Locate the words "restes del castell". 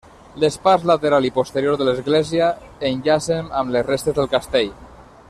3.91-4.73